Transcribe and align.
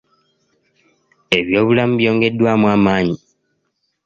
Ebyobulamu 1.37 1.93
byongeddwamu 1.99 2.65
amaanyi. 2.75 3.15